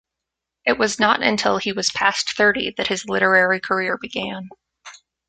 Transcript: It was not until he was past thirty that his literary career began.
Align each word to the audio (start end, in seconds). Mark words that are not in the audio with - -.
It 0.65 0.79
was 0.79 0.99
not 0.99 1.21
until 1.21 1.59
he 1.59 1.71
was 1.73 1.91
past 1.91 2.35
thirty 2.35 2.73
that 2.77 2.87
his 2.87 3.07
literary 3.07 3.59
career 3.59 3.99
began. 3.99 4.49